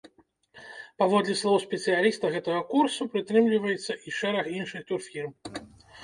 Паводле 1.01 1.33
слоў 1.41 1.57
спецыяліста, 1.65 2.31
гэтага 2.35 2.61
курсу 2.71 3.07
прытрымліваецца 3.15 3.93
і 4.07 4.15
шэраг 4.21 4.49
іншых 4.61 4.81
турфірм. 4.89 5.31